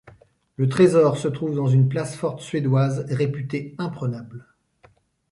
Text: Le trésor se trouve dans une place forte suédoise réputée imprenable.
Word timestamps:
Le 0.55 0.67
trésor 0.67 1.15
se 1.19 1.27
trouve 1.27 1.53
dans 1.53 1.67
une 1.67 1.87
place 1.87 2.15
forte 2.15 2.39
suédoise 2.41 3.05
réputée 3.09 3.75
imprenable. 3.77 4.47